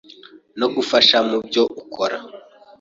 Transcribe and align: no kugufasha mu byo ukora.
no 0.59 0.65
kugufasha 0.71 1.17
mu 1.29 1.37
byo 1.47 1.63
ukora. 1.81 2.17